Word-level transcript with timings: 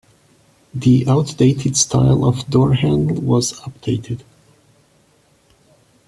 The 0.73 1.05
outdated 1.07 1.77
style 1.77 2.25
of 2.25 2.49
door 2.49 2.73
handle 2.73 3.21
was 3.21 3.53
updated. 3.59 4.23